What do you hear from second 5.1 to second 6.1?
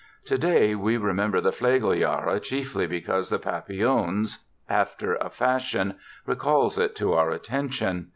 a fashion,